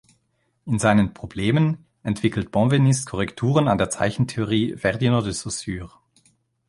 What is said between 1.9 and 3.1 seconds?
entwickelt Benveniste